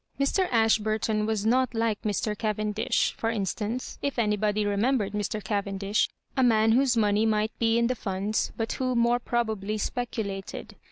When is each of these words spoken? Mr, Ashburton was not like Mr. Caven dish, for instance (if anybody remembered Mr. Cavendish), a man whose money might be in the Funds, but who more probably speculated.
Mr, 0.19 0.47
Ashburton 0.51 1.27
was 1.27 1.45
not 1.45 1.75
like 1.75 2.01
Mr. 2.01 2.35
Caven 2.35 2.71
dish, 2.71 3.13
for 3.19 3.29
instance 3.29 3.99
(if 4.01 4.17
anybody 4.17 4.65
remembered 4.65 5.13
Mr. 5.13 5.43
Cavendish), 5.43 6.09
a 6.35 6.41
man 6.41 6.71
whose 6.71 6.97
money 6.97 7.23
might 7.27 7.51
be 7.59 7.77
in 7.77 7.85
the 7.85 7.93
Funds, 7.93 8.51
but 8.57 8.71
who 8.71 8.95
more 8.95 9.19
probably 9.19 9.77
speculated. 9.77 10.75